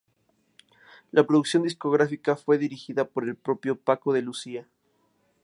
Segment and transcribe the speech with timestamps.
[1.11, 4.67] La producción discográfica fue dirigida por el propio Paco de Lucía.